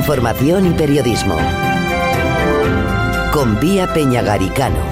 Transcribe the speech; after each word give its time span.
Información 0.00 0.64
y 0.64 0.72
periodismo. 0.72 1.36
Con 3.34 3.60
Vía 3.60 3.86
Peñagaricano. 3.92 4.89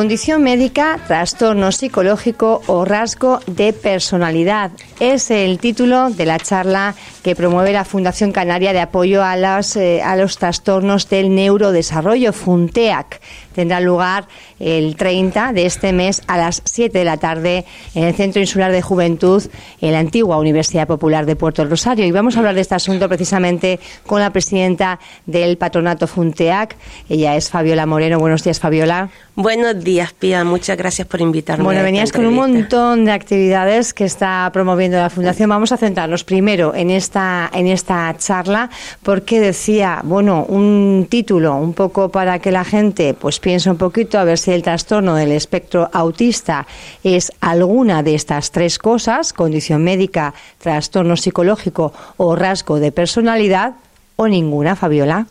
Condición 0.00 0.42
médica, 0.42 0.98
trastorno 1.06 1.70
psicológico 1.72 2.62
o 2.68 2.86
rasgo 2.86 3.40
de 3.46 3.74
personalidad. 3.74 4.70
Es 4.98 5.30
el 5.30 5.58
título 5.58 6.08
de 6.08 6.24
la 6.24 6.38
charla 6.38 6.94
que 7.22 7.36
promueve 7.36 7.74
la 7.74 7.84
Fundación 7.84 8.32
Canaria 8.32 8.72
de 8.72 8.80
Apoyo 8.80 9.22
a, 9.22 9.36
eh, 9.36 10.00
a 10.00 10.16
los 10.16 10.38
Trastornos 10.38 11.10
del 11.10 11.34
Neurodesarrollo, 11.34 12.32
FUNTEAC. 12.32 13.20
Tendrá 13.54 13.80
lugar 13.80 14.26
el 14.58 14.96
30 14.96 15.52
de 15.52 15.66
este 15.66 15.92
mes 15.92 16.22
a 16.26 16.36
las 16.36 16.62
7 16.64 16.98
de 16.98 17.04
la 17.04 17.16
tarde 17.16 17.64
en 17.94 18.04
el 18.04 18.14
Centro 18.14 18.40
Insular 18.40 18.72
de 18.72 18.82
Juventud 18.82 19.42
en 19.80 19.92
la 19.92 19.98
antigua 19.98 20.38
Universidad 20.38 20.86
Popular 20.86 21.26
de 21.26 21.36
Puerto 21.36 21.64
Rosario. 21.64 22.04
Y 22.06 22.12
vamos 22.12 22.36
a 22.36 22.40
hablar 22.40 22.54
de 22.54 22.60
este 22.60 22.74
asunto 22.74 23.08
precisamente 23.08 23.80
con 24.06 24.20
la 24.20 24.30
presidenta 24.30 24.98
del 25.26 25.56
patronato 25.58 26.06
FUNTEAC. 26.06 26.76
Ella 27.08 27.36
es 27.36 27.50
Fabiola 27.50 27.86
Moreno. 27.86 28.18
Buenos 28.18 28.44
días, 28.44 28.60
Fabiola. 28.60 29.10
Buenos 29.34 29.82
días, 29.82 30.12
Pía. 30.12 30.44
Muchas 30.44 30.76
gracias 30.76 31.08
por 31.08 31.20
invitarme. 31.20 31.64
Bueno, 31.64 31.82
venías 31.82 32.12
con 32.12 32.26
un 32.26 32.34
montón 32.34 33.04
de 33.06 33.12
actividades 33.12 33.94
que 33.94 34.04
está 34.04 34.50
promoviendo 34.52 34.98
la 34.98 35.10
Fundación. 35.10 35.48
Vamos 35.48 35.72
a 35.72 35.76
centrarnos 35.76 36.24
primero 36.24 36.74
en 36.74 36.90
esta, 36.90 37.50
en 37.52 37.66
esta 37.66 38.14
charla, 38.18 38.70
porque 39.02 39.40
decía, 39.40 40.00
bueno, 40.04 40.44
un 40.48 41.06
título 41.08 41.56
un 41.56 41.72
poco 41.72 42.10
para 42.10 42.38
que 42.38 42.50
la 42.50 42.64
gente 42.64 43.14
pues 43.14 43.39
piense 43.40 43.70
un 43.70 43.76
poquito 43.76 44.18
a 44.18 44.24
ver 44.24 44.38
si 44.38 44.52
el 44.52 44.62
trastorno 44.62 45.14
del 45.14 45.32
espectro 45.32 45.88
autista 45.92 46.66
es 47.02 47.32
alguna 47.40 48.02
de 48.02 48.14
estas 48.14 48.50
tres 48.50 48.78
cosas, 48.78 49.32
condición 49.32 49.82
médica, 49.82 50.34
trastorno 50.58 51.16
psicológico 51.16 51.92
o 52.16 52.36
rasgo 52.36 52.78
de 52.78 52.92
personalidad, 52.92 53.74
o 54.16 54.28
ninguna, 54.28 54.76
Fabiola. 54.76 55.26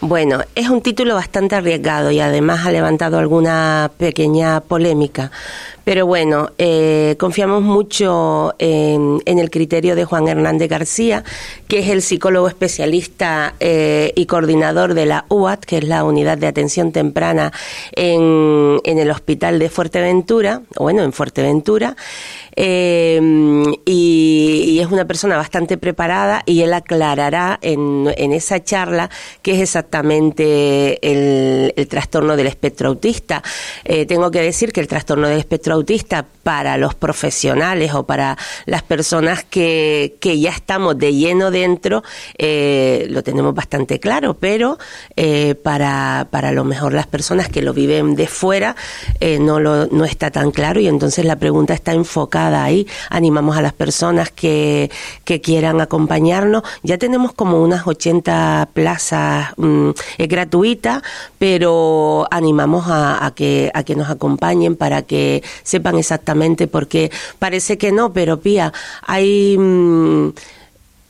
Bueno, 0.00 0.40
es 0.54 0.68
un 0.68 0.82
título 0.82 1.14
bastante 1.14 1.56
arriesgado 1.56 2.10
y 2.10 2.20
además 2.20 2.66
ha 2.66 2.70
levantado 2.70 3.18
alguna 3.18 3.90
pequeña 3.98 4.60
polémica. 4.60 5.30
Pero 5.88 6.04
bueno, 6.04 6.50
eh, 6.58 7.16
confiamos 7.18 7.62
mucho 7.62 8.54
en, 8.58 9.22
el 9.24 9.48
criterio 9.48 9.96
de 9.96 10.04
Juan 10.04 10.28
Hernández 10.28 10.68
García, 10.68 11.24
que 11.66 11.78
es 11.78 11.88
el 11.88 12.02
psicólogo 12.02 12.46
especialista 12.46 13.54
eh, 13.58 14.12
y 14.14 14.26
coordinador 14.26 14.92
de 14.92 15.06
la 15.06 15.24
UAT, 15.30 15.64
que 15.64 15.78
es 15.78 15.84
la 15.84 16.04
Unidad 16.04 16.36
de 16.36 16.46
Atención 16.46 16.92
Temprana 16.92 17.54
en, 17.92 18.80
en 18.84 18.98
el 18.98 19.10
Hospital 19.10 19.58
de 19.58 19.70
Fuerteventura, 19.70 20.60
bueno, 20.76 21.02
en 21.02 21.14
Fuerteventura. 21.14 21.96
Eh, 22.54 23.20
y, 23.86 24.80
es 24.80 24.90
una 24.90 25.04
persona 25.06 25.36
bastante 25.36 25.78
preparada 25.78 26.42
y 26.44 26.62
él 26.62 26.74
aclarará 26.74 27.58
en, 27.62 28.12
en 28.16 28.32
esa 28.32 28.62
charla 28.62 29.10
qué 29.42 29.52
es 29.52 29.57
exactamente 29.60 30.98
el, 31.02 31.86
trastorno 31.88 32.36
del 32.36 32.46
espectro 32.46 32.88
autista. 32.88 33.42
Eh, 33.84 34.06
tengo 34.06 34.30
que 34.30 34.42
decir 34.42 34.72
que 34.72 34.80
el 34.80 34.88
trastorno 34.88 35.28
del 35.28 35.38
espectro 35.38 35.74
autista 35.74 36.24
para 36.42 36.76
los 36.76 36.94
profesionales 36.94 37.94
o 37.94 38.04
para 38.04 38.36
las 38.66 38.82
personas 38.82 39.44
que, 39.44 40.16
que 40.20 40.38
ya 40.38 40.50
estamos 40.50 40.98
de 40.98 41.14
lleno 41.14 41.50
dentro 41.50 42.02
eh, 42.36 43.06
lo 43.10 43.22
tenemos 43.22 43.54
bastante 43.54 44.00
claro, 44.00 44.34
pero 44.34 44.78
para, 45.62 46.28
para 46.30 46.52
lo 46.52 46.64
mejor 46.64 46.94
las 46.94 47.06
personas 47.06 47.48
que 47.48 47.62
lo 47.62 47.74
viven 47.74 48.14
de 48.14 48.26
fuera 48.26 48.76
no, 49.40 49.60
lo, 49.60 49.86
no 49.86 50.04
está 50.04 50.30
tan 50.30 50.50
claro 50.50 50.80
y 50.80 50.88
entonces 50.88 51.24
la 51.24 51.36
pregunta 51.36 51.74
está 51.74 51.92
enfocada 51.92 52.64
ahí. 52.64 52.86
Animamos 53.10 53.56
a 53.56 53.62
las 53.62 53.72
personas 53.72 54.30
que, 54.30 54.90
que 55.24 55.40
quieran 55.40 55.80
acompañarnos. 55.80 56.62
Ya 56.82 56.98
tenemos 56.98 57.32
como 57.32 57.62
unas 57.62 57.86
80 57.86 58.70
plazas 58.72 59.37
mm, 59.56 59.90
gratuitas, 60.18 61.02
pero 61.38 62.26
animamos 62.30 62.86
a, 62.88 63.32
que, 63.34 63.70
a 63.74 63.82
que 63.82 63.96
nos 63.96 64.10
acompañen 64.10 64.76
para 64.76 65.02
que 65.02 65.42
sepan 65.62 65.96
exactamente, 65.96 66.66
porque 66.66 67.10
parece 67.38 67.78
que 67.78 67.92
no, 67.92 68.12
pero 68.12 68.40
Pía, 68.40 68.72
hay... 69.06 69.56
Mm, 69.58 70.32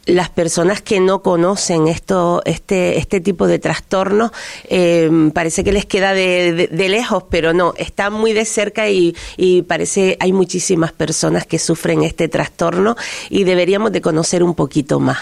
las 0.09 0.31
personas 0.31 0.81
que 0.81 1.01
no 1.01 1.23
conocen 1.23 1.87
esto, 1.87 2.41
este, 2.45 2.99
este 2.99 3.21
tipo 3.21 3.47
de 3.47 3.59
trastornos, 3.59 4.33
eh, 4.65 5.31
parece 5.35 5.63
que 5.63 5.71
les 5.71 5.85
queda 5.85 6.15
de, 6.15 6.69
lejos, 6.71 7.25
pero 7.29 7.53
no, 7.53 7.75
está 7.77 8.09
muy 8.09 8.33
de 8.33 8.47
cerca 8.47 8.89
y, 8.89 9.15
y 9.37 9.63
parece 9.63 10.17
hay 10.19 10.33
muchísimas 10.33 10.93
personas 10.93 11.47
que 11.47 11.59
sufren 11.59 12.03
este 12.03 12.29
trastorno 12.29 12.97
y 13.29 13.45
deberíamos 13.45 13.93
de 13.93 14.01
conocer 14.01 14.43
un 14.43 14.55
poquito 14.55 14.99
más 14.99 15.19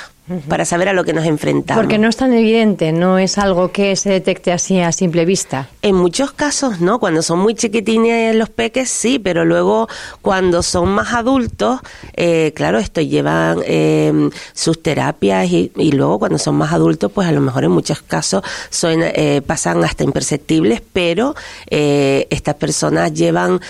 para 0.49 0.65
saber 0.65 0.89
a 0.89 0.93
lo 0.93 1.05
que 1.05 1.13
nos 1.13 1.25
enfrentamos. 1.25 1.81
Porque 1.81 1.99
no 1.99 2.09
es 2.09 2.17
tan 2.17 2.33
evidente, 2.33 2.93
no 2.93 3.19
es 3.19 3.39
algo 3.39 3.71
que 3.71 3.95
se 3.95 4.11
detecte 4.11 4.53
así 4.53 4.81
a 4.81 4.91
simple 4.91 5.25
vista. 5.25 5.69
En 5.83 5.95
muchos 5.95 6.33
casos 6.33 6.81
no, 6.81 6.99
cuando 6.99 7.23
son 7.23 7.39
muy 7.39 7.55
chiquitines 7.55 8.35
los 8.35 8.51
peques 8.51 8.91
sí, 8.91 9.19
pero 9.19 9.45
luego 9.45 9.89
cuando 10.23 10.63
son 10.63 10.89
más 10.89 11.15
adultos, 11.15 11.81
eh, 12.15 12.53
claro, 12.57 12.79
esto 12.79 13.01
llevan 13.01 13.61
eh, 13.65 14.31
sus 14.53 14.83
terapias 14.83 15.49
y, 15.51 15.71
luego 15.93 16.19
cuando 16.19 16.39
son 16.39 16.57
más 16.57 16.73
adultos, 16.73 17.13
pues 17.13 17.29
a 17.29 17.33
lo 17.33 17.41
mejor 17.41 17.65
en 17.65 17.71
muchos 17.71 18.03
casos 18.03 18.43
son, 18.71 19.03
eh, 19.03 19.43
pasan 19.47 19.85
hasta 19.85 20.03
imperceptibles, 20.05 20.83
pero 20.93 21.35
estas 21.69 22.55
personas 22.57 23.13
llevan 23.15 23.61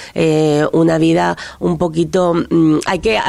una 0.73 0.99
vida 0.99 1.37
un 1.61 1.77
poquito, 1.79 2.35
mm, 2.35 2.79
hay 2.87 2.99
que 3.01 3.21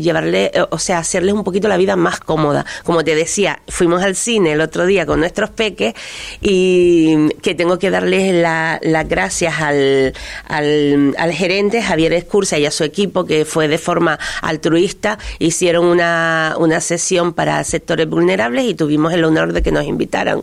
llevarle, 0.00 0.50
o 0.70 0.78
sea, 0.78 0.98
hacerles 0.98 1.34
un 1.34 1.44
poquito 1.44 1.68
la 1.68 1.76
vida 1.76 1.96
más 1.96 2.20
cómoda 2.20 2.53
como 2.82 3.04
te 3.04 3.14
decía, 3.14 3.60
fuimos 3.68 4.02
al 4.02 4.16
cine 4.16 4.52
el 4.52 4.60
otro 4.60 4.86
día 4.86 5.06
con 5.06 5.20
nuestros 5.20 5.50
peques 5.50 5.94
y 6.40 7.28
que 7.42 7.54
tengo 7.54 7.78
que 7.78 7.90
darles 7.90 8.34
las 8.34 9.08
gracias 9.08 9.60
al, 9.60 10.14
al, 10.48 11.32
gerente 11.32 11.82
Javier 11.82 12.12
Escursa 12.12 12.58
y 12.58 12.66
a 12.66 12.70
su 12.70 12.84
equipo 12.84 13.24
que 13.24 13.44
fue 13.44 13.68
de 13.68 13.78
forma 13.78 14.18
altruista, 14.42 15.18
hicieron 15.38 15.86
una, 15.86 16.54
una 16.58 16.80
sesión 16.80 17.32
para 17.32 17.62
sectores 17.64 18.08
vulnerables 18.08 18.64
y 18.64 18.74
tuvimos 18.74 19.12
el 19.12 19.24
honor 19.24 19.52
de 19.52 19.62
que 19.62 19.72
nos 19.72 19.84
invitaran. 19.84 20.42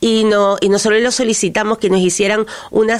Y 0.00 0.24
no, 0.24 0.56
y 0.60 0.68
nosotros 0.68 1.00
lo 1.00 1.10
solicitamos 1.10 1.78
que 1.78 1.90
nos 1.90 2.00
hicieran 2.00 2.46
una, 2.70 2.98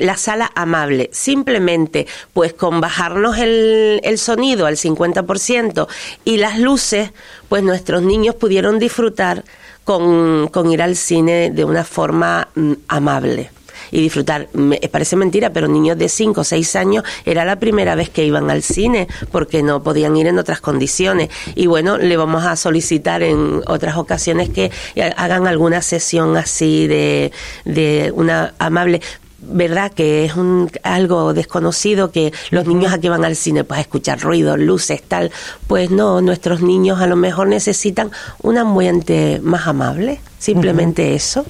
la 0.00 0.16
sala 0.16 0.50
amable, 0.54 1.10
simplemente 1.12 2.06
pues 2.32 2.52
con 2.52 2.80
bajarnos 2.80 3.38
el, 3.38 4.00
el 4.02 4.18
sonido 4.18 4.66
al 4.66 4.76
50% 4.76 5.86
y 6.24 6.36
las 6.36 6.58
luces, 6.58 7.12
pues 7.52 7.62
nuestros 7.62 8.00
niños 8.00 8.34
pudieron 8.34 8.78
disfrutar 8.78 9.44
con, 9.84 10.48
ir 10.70 10.80
al 10.80 10.96
cine 10.96 11.50
de 11.50 11.66
una 11.66 11.84
forma 11.84 12.48
mm, 12.54 12.72
amable 12.88 13.50
y 13.90 14.00
disfrutar. 14.00 14.48
Me, 14.54 14.78
parece 14.90 15.16
mentira, 15.16 15.50
pero 15.50 15.68
niños 15.68 15.98
de 15.98 16.08
5 16.08 16.40
o 16.40 16.44
6 16.44 16.76
años 16.76 17.04
era 17.26 17.44
la 17.44 17.56
primera 17.56 17.94
vez 17.94 18.08
que 18.08 18.24
iban 18.24 18.50
al 18.50 18.62
cine 18.62 19.06
porque 19.30 19.62
no 19.62 19.82
podían 19.82 20.16
ir 20.16 20.28
en 20.28 20.38
otras 20.38 20.62
condiciones. 20.62 21.28
Y 21.54 21.66
bueno, 21.66 21.98
le 21.98 22.16
vamos 22.16 22.42
a 22.46 22.56
solicitar 22.56 23.22
en 23.22 23.60
otras 23.66 23.98
ocasiones 23.98 24.48
que 24.48 24.70
hagan 25.18 25.46
alguna 25.46 25.82
sesión 25.82 26.38
así 26.38 26.86
de, 26.86 27.32
de 27.66 28.12
una 28.16 28.54
amable 28.60 29.02
verdad 29.42 29.92
que 29.92 30.24
es 30.24 30.34
un, 30.36 30.70
algo 30.82 31.34
desconocido 31.34 32.10
que 32.10 32.32
los 32.50 32.66
niños 32.66 32.92
aquí 32.92 33.08
van 33.08 33.24
al 33.24 33.36
cine 33.36 33.64
pues 33.64 33.78
a 33.78 33.80
escuchar 33.82 34.20
ruidos, 34.20 34.58
luces, 34.58 35.02
tal, 35.02 35.30
pues 35.66 35.90
no, 35.90 36.20
nuestros 36.20 36.62
niños 36.62 37.00
a 37.00 37.06
lo 37.06 37.16
mejor 37.16 37.48
necesitan 37.48 38.10
un 38.42 38.58
ambiente 38.58 39.40
más 39.42 39.66
amable, 39.66 40.20
simplemente 40.38 41.14
eso. 41.14 41.44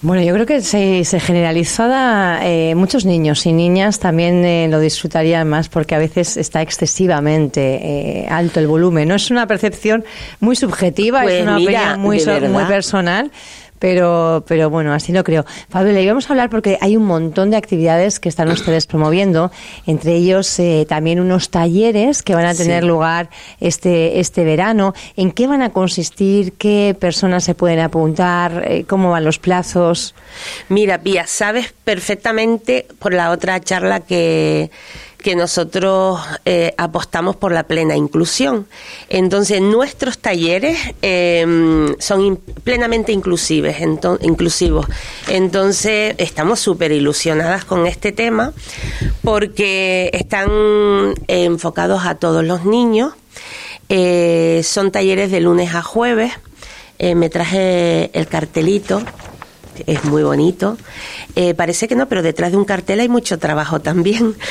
Bueno, 0.00 0.22
yo 0.22 0.32
creo 0.32 0.46
que 0.46 0.60
se, 0.60 1.04
se 1.04 1.18
generalizada, 1.18 2.46
eh, 2.46 2.76
muchos 2.76 3.04
niños 3.04 3.44
y 3.46 3.52
niñas 3.52 3.98
también 3.98 4.44
eh, 4.44 4.68
lo 4.70 4.78
disfrutarían 4.78 5.48
más 5.48 5.68
porque 5.68 5.96
a 5.96 5.98
veces 5.98 6.36
está 6.36 6.62
excesivamente 6.62 7.80
eh, 8.22 8.28
alto 8.30 8.60
el 8.60 8.68
volumen. 8.68 9.08
No 9.08 9.16
es 9.16 9.28
una 9.32 9.48
percepción 9.48 10.04
muy 10.38 10.54
subjetiva, 10.54 11.24
es 11.24 11.24
pues 11.24 11.42
una 11.42 11.56
opinión 11.56 12.00
muy, 12.00 12.24
muy 12.48 12.64
personal, 12.66 13.32
pero, 13.78 14.44
pero 14.46 14.70
bueno, 14.70 14.92
así 14.92 15.12
lo 15.12 15.24
creo. 15.24 15.44
Fabio, 15.68 15.92
le 15.92 16.02
íbamos 16.02 16.28
a 16.28 16.32
hablar 16.32 16.50
porque 16.50 16.78
hay 16.80 16.96
un 16.96 17.04
montón 17.04 17.50
de 17.50 17.56
actividades 17.56 18.20
que 18.20 18.28
están 18.28 18.48
ustedes 18.48 18.86
promoviendo, 18.86 19.50
entre 19.86 20.14
ellos 20.14 20.58
eh, 20.58 20.86
también 20.88 21.20
unos 21.20 21.50
talleres 21.50 22.22
que 22.22 22.34
van 22.34 22.46
a 22.46 22.54
tener 22.54 22.84
lugar 22.84 23.30
este, 23.60 24.20
este 24.20 24.44
verano. 24.44 24.94
¿En 25.16 25.32
qué 25.32 25.46
van 25.46 25.62
a 25.62 25.70
consistir? 25.70 26.52
¿Qué 26.54 26.96
personas 26.98 27.44
se 27.44 27.54
pueden 27.54 27.80
apuntar? 27.80 28.64
Eh, 28.66 28.84
¿Cómo 28.86 29.10
van 29.10 29.24
los 29.24 29.38
plazos? 29.38 30.14
Mira, 30.68 30.98
Pía, 30.98 31.26
sabes 31.26 31.74
perfectamente 31.84 32.86
por 32.98 33.14
la 33.14 33.30
otra 33.30 33.60
charla 33.60 34.00
que 34.00 34.70
que 35.18 35.34
nosotros 35.34 36.20
eh, 36.44 36.74
apostamos 36.78 37.36
por 37.36 37.52
la 37.52 37.64
plena 37.64 37.96
inclusión. 37.96 38.66
Entonces, 39.08 39.60
nuestros 39.60 40.18
talleres 40.18 40.78
em, 41.02 41.94
son 41.98 42.36
plenamente 42.62 43.12
inclusivos. 43.12 44.86
Entonces, 45.26 46.14
estamos 46.18 46.60
súper 46.60 46.92
ilusionadas 46.92 47.64
con 47.64 47.86
este 47.86 48.12
tema 48.12 48.52
porque 49.22 50.10
están 50.12 50.48
enfocados 51.26 52.06
a 52.06 52.14
todos 52.14 52.44
los 52.44 52.64
niños. 52.64 53.12
Eh, 53.88 54.60
son 54.64 54.92
talleres 54.92 55.30
de 55.30 55.40
lunes 55.40 55.74
a 55.74 55.82
jueves. 55.82 56.32
Eh, 57.00 57.14
me 57.14 57.28
traje 57.28 58.10
el 58.12 58.26
cartelito 58.28 59.02
es 59.86 60.04
muy 60.04 60.22
bonito. 60.22 60.76
Eh, 61.36 61.54
parece 61.54 61.88
que 61.88 61.94
no, 61.94 62.08
pero 62.08 62.22
detrás 62.22 62.52
de 62.52 62.56
un 62.56 62.64
cartel 62.64 63.00
hay 63.00 63.08
mucho 63.08 63.38
trabajo 63.38 63.80
también. 63.80 64.34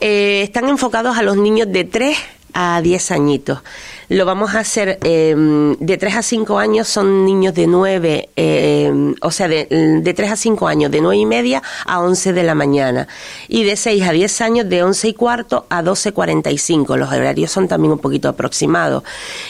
Eh, 0.00 0.42
están 0.42 0.68
enfocados 0.68 1.16
a 1.16 1.22
los 1.22 1.36
niños 1.36 1.68
de 1.70 1.84
3 1.84 2.16
a 2.52 2.80
10 2.82 3.10
añitos. 3.10 3.60
Lo 4.08 4.26
vamos 4.26 4.54
a 4.54 4.60
hacer 4.60 4.98
em, 5.02 5.76
de 5.76 5.96
3 5.96 6.16
a 6.16 6.22
5 6.22 6.58
años, 6.58 6.88
son 6.88 7.24
niños 7.24 7.54
de 7.54 7.66
9, 7.66 8.28
em, 8.36 9.14
o 9.20 9.30
sea, 9.30 9.48
de, 9.48 9.66
de 10.02 10.14
3 10.14 10.32
a 10.32 10.36
5 10.36 10.68
años, 10.68 10.90
de 10.90 11.00
9 11.00 11.16
y 11.16 11.26
media 11.26 11.62
a 11.86 12.00
11 12.00 12.32
de 12.32 12.42
la 12.42 12.54
mañana. 12.54 13.08
Y 13.48 13.64
de 13.64 13.76
6 13.76 14.02
a 14.08 14.12
10 14.12 14.40
años, 14.40 14.68
de 14.68 14.82
11 14.82 15.08
y 15.08 15.14
cuarto 15.14 15.66
a 15.68 15.82
12.45. 15.82 16.96
Los 16.96 17.10
horarios 17.10 17.50
son 17.50 17.68
también 17.68 17.92
un 17.92 17.98
poquito 17.98 18.28
aproximados. 18.28 19.02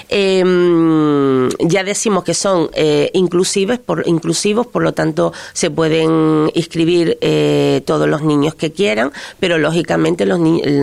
Em, 0.09 1.49
ya 1.59 1.85
decimos 1.85 2.25
que 2.25 2.35
son 2.35 2.71
eh, 2.75 3.11
inclusivos, 3.15 3.79
por, 3.79 4.07
inclusivos, 4.07 4.67
por 4.67 4.83
lo 4.83 4.93
tanto 4.93 5.33
se 5.53 5.71
pueden 5.71 6.51
inscribir 6.55 7.19
eh, 7.21 7.83
todos 7.87 8.09
los 8.09 8.23
niños 8.23 8.55
que 8.55 8.73
quieran, 8.73 9.13
pero 9.41 9.59
lógicamente 9.59 10.27
los 10.27 10.39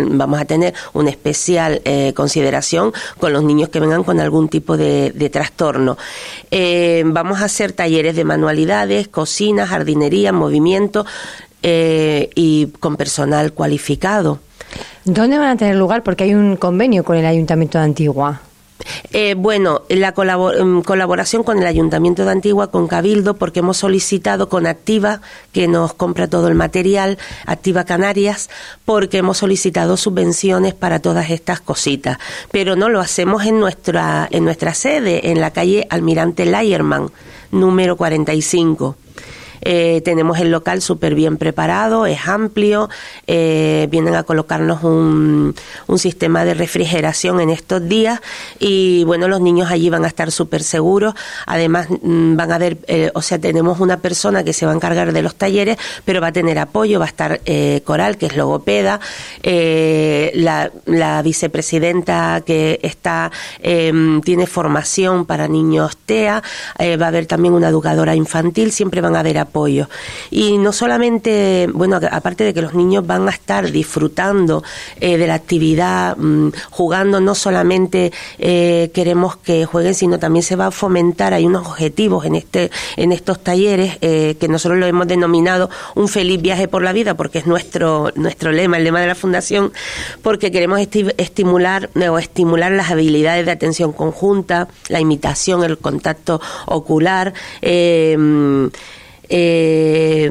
vamos 0.09 0.39
a 0.39 0.45
tener 0.45 0.73
una 0.93 1.09
especial 1.09 1.81
eh, 1.85 2.13
consideración 2.15 2.93
con 3.19 3.33
los 3.33 3.43
niños 3.43 3.60
que 3.69 3.79
vengan 3.79 4.03
con 4.03 4.19
algún 4.19 4.49
tipo 4.49 4.77
de, 4.77 5.29
trastorno. 5.31 5.97
Eh, 6.49 7.03
vamos 7.05 7.41
a 7.41 7.45
hacer 7.45 7.71
talleres 7.71 8.15
de 8.15 8.23
manualidades, 8.23 9.07
cocina, 9.07 9.67
jardinería, 9.67 10.31
movimiento 10.33 11.05
eh, 11.63 12.29
y 12.35 12.67
con 12.79 12.97
personal 12.97 13.53
cualificado. 13.53 14.39
¿Dónde 15.05 15.37
van 15.37 15.49
a 15.49 15.57
tener 15.57 15.75
lugar? 15.75 16.03
Porque 16.03 16.25
hay 16.25 16.35
un 16.35 16.55
convenio 16.55 17.03
con 17.03 17.17
el 17.17 17.25
Ayuntamiento 17.25 17.77
de 17.77 17.83
Antigua. 17.85 18.41
Eh, 19.13 19.35
bueno, 19.37 19.81
la 19.89 20.11
mm, 20.11 20.81
colaboración 20.81 21.43
con 21.43 21.57
el 21.59 21.65
Ayuntamiento 21.65 22.25
de 22.25 22.31
Antigua, 22.31 22.71
con 22.71 22.87
Cabildo, 22.87 23.35
porque 23.35 23.59
hemos 23.59 23.77
solicitado 23.77 24.49
con 24.49 24.65
Activa, 24.65 25.21
que 25.51 25.67
nos 25.67 25.93
compra 25.93 26.27
todo 26.27 26.47
el 26.47 26.55
material, 26.55 27.17
Activa 27.45 27.83
Canarias, 27.83 28.49
porque 28.85 29.17
hemos 29.17 29.39
solicitado 29.39 29.97
subvenciones 29.97 30.73
para 30.73 30.99
todas 30.99 31.29
estas 31.29 31.61
cositas. 31.61 32.17
Pero 32.51 32.75
no 32.75 32.89
lo 32.89 32.99
hacemos 32.99 33.45
en 33.45 33.59
nuestra, 33.59 34.27
en 34.31 34.45
nuestra 34.45 34.73
sede, 34.73 35.31
en 35.31 35.41
la 35.41 35.51
calle 35.51 35.87
Almirante 35.89 36.45
Layerman, 36.45 37.11
número 37.51 37.97
45. 37.97 38.95
Eh, 39.61 40.01
tenemos 40.03 40.39
el 40.39 40.51
local 40.51 40.81
súper 40.81 41.13
bien 41.13 41.37
preparado, 41.37 42.05
es 42.05 42.27
amplio, 42.27 42.89
eh, 43.27 43.87
vienen 43.91 44.15
a 44.15 44.23
colocarnos 44.23 44.83
un, 44.83 45.55
un, 45.87 45.99
sistema 45.99 46.45
de 46.45 46.55
refrigeración 46.55 47.39
en 47.39 47.51
estos 47.51 47.87
días 47.87 48.21
y 48.59 49.03
bueno, 49.03 49.27
los 49.27 49.39
niños 49.39 49.69
allí 49.69 49.89
van 49.89 50.03
a 50.03 50.07
estar 50.07 50.31
súper 50.31 50.63
seguros. 50.63 51.13
Además, 51.45 51.87
mm, 51.89 52.35
van 52.35 52.51
a 52.51 52.57
ver, 52.57 52.77
eh, 52.87 53.11
o 53.13 53.21
sea, 53.21 53.37
tenemos 53.39 53.79
una 53.79 53.97
persona 53.97 54.43
que 54.43 54.53
se 54.53 54.65
va 54.65 54.71
a 54.71 54.75
encargar 54.75 55.13
de 55.13 55.21
los 55.21 55.35
talleres, 55.35 55.77
pero 56.05 56.21
va 56.21 56.27
a 56.27 56.31
tener 56.31 56.57
apoyo, 56.57 56.99
va 56.99 57.05
a 57.05 57.09
estar 57.09 57.41
Coral, 57.83 58.17
que 58.17 58.27
es 58.27 58.35
logopeda, 58.35 58.99
la, 59.43 60.71
la, 60.85 61.21
vicepresidenta 61.21 62.41
que 62.45 62.79
está, 62.81 63.31
em, 63.59 64.21
tiene 64.21 64.47
formación 64.47 65.25
para 65.25 65.47
niños 65.47 65.97
TEA, 66.05 66.41
va 66.79 67.05
a 67.05 67.07
haber 67.07 67.25
también 67.25 67.53
una 67.53 67.69
educadora 67.69 68.15
infantil, 68.15 68.71
siempre 68.71 69.01
van 69.01 69.15
a 69.15 69.19
haber 69.19 69.37
apoyo 69.37 69.50
apoyo. 69.51 69.89
Y 70.31 70.57
no 70.57 70.71
solamente, 70.71 71.67
bueno, 71.73 71.99
aparte 72.09 72.45
de 72.45 72.53
que 72.53 72.61
los 72.61 72.73
niños 72.73 73.05
van 73.05 73.27
a 73.27 73.31
estar 73.31 73.69
disfrutando 73.69 74.63
eh, 74.99 75.17
de 75.17 75.27
la 75.27 75.35
actividad, 75.35 76.15
mm, 76.17 76.51
jugando, 76.71 77.19
no 77.19 77.35
solamente 77.35 78.11
eh, 78.39 78.89
queremos 78.93 79.35
que 79.35 79.65
jueguen, 79.65 79.93
sino 79.93 80.17
también 80.19 80.43
se 80.43 80.55
va 80.55 80.67
a 80.67 80.71
fomentar, 80.71 81.33
hay 81.33 81.45
unos 81.45 81.67
objetivos 81.67 82.25
en, 82.25 82.35
este, 82.35 82.71
en 82.95 83.11
estos 83.11 83.43
talleres 83.43 83.97
eh, 84.01 84.37
que 84.39 84.47
nosotros 84.47 84.79
lo 84.79 84.85
hemos 84.85 85.07
denominado 85.07 85.69
un 85.95 86.07
feliz 86.07 86.41
viaje 86.41 86.67
por 86.67 86.81
la 86.81 86.93
vida, 86.93 87.15
porque 87.15 87.39
es 87.39 87.45
nuestro, 87.45 88.11
nuestro 88.15 88.51
lema, 88.51 88.77
el 88.77 88.85
lema 88.85 89.01
de 89.01 89.07
la 89.07 89.15
Fundación, 89.15 89.73
porque 90.21 90.51
queremos 90.51 90.79
estimular 90.79 91.89
o 92.09 92.17
estimular 92.17 92.71
las 92.71 92.89
habilidades 92.89 93.45
de 93.45 93.51
atención 93.51 93.91
conjunta, 93.91 94.69
la 94.87 95.01
imitación, 95.01 95.63
el 95.63 95.77
contacto 95.77 96.39
ocular. 96.67 97.33
Eh, 99.31 100.29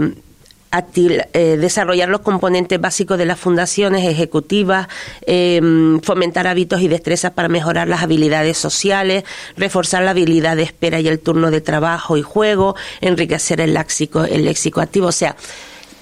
eh, 0.73 1.57
desarrollar 1.59 2.09
los 2.09 2.21
componentes 2.21 2.81
básicos 2.81 3.19
de 3.19 3.27
las 3.27 3.41
fundaciones 3.41 4.07
ejecutivas, 4.07 4.87
eh, 5.27 5.61
fomentar 6.05 6.47
hábitos 6.47 6.81
y 6.81 6.87
destrezas 6.87 7.33
para 7.33 7.49
mejorar 7.49 7.89
las 7.89 8.05
habilidades 8.05 8.57
sociales, 8.57 9.25
reforzar 9.57 10.05
la 10.05 10.13
habilidad 10.13 10.57
de 10.57 10.63
espera 10.63 11.01
y 11.01 11.09
el 11.09 11.19
turno 11.19 11.51
de 11.51 11.61
trabajo 11.61 12.17
y 12.17 12.23
juego, 12.23 12.77
enriquecer 13.01 13.61
el 13.61 13.75
léxico, 13.75 14.23
el 14.23 14.45
léxico 14.45 14.81
activo. 14.81 15.09
O 15.09 15.13
sea, 15.13 15.35